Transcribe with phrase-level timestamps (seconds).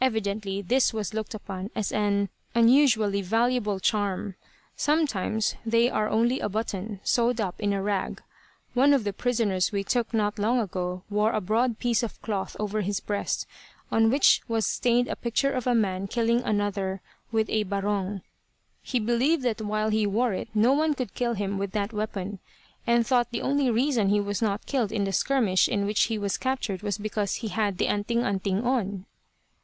[0.00, 4.36] Evidently this was looked upon as an unusually valuable charm.
[4.76, 8.22] Sometimes they are only a button, sewed up in a rag.
[8.74, 12.54] One of the prisoners we took not long ago wore a broad piece of cloth
[12.60, 13.44] over his breast,
[13.90, 17.00] on which was stained a picture of a man killing another
[17.32, 18.22] with a 'barong.'
[18.84, 22.38] He believed that while he wore it no one could kill him with that weapon;
[22.86, 26.18] and thought the only reason he was not killed in the skirmish in which he
[26.18, 29.06] was captured was because he had the 'anting anting' on."